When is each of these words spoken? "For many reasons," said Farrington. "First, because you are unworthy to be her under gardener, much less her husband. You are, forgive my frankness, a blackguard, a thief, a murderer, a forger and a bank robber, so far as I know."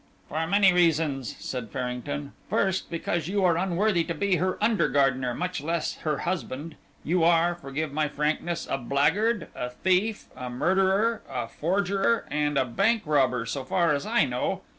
"For 0.29 0.47
many 0.47 0.73
reasons," 0.73 1.35
said 1.37 1.69
Farrington. 1.69 2.33
"First, 2.49 2.89
because 2.89 3.27
you 3.27 3.45
are 3.45 3.55
unworthy 3.55 4.03
to 4.05 4.15
be 4.15 4.37
her 4.37 4.57
under 4.59 4.87
gardener, 4.89 5.35
much 5.35 5.61
less 5.61 5.97
her 5.97 6.17
husband. 6.25 6.73
You 7.03 7.23
are, 7.23 7.53
forgive 7.53 7.93
my 7.93 8.07
frankness, 8.07 8.67
a 8.67 8.79
blackguard, 8.79 9.49
a 9.53 9.69
thief, 9.69 10.25
a 10.35 10.49
murderer, 10.49 11.21
a 11.29 11.47
forger 11.47 12.25
and 12.31 12.57
a 12.57 12.65
bank 12.65 13.03
robber, 13.05 13.45
so 13.45 13.63
far 13.63 13.93
as 13.93 14.07
I 14.07 14.25
know." 14.25 14.63